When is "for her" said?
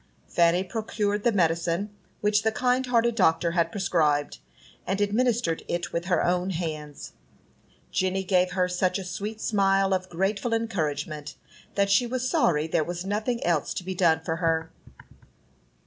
14.21-14.71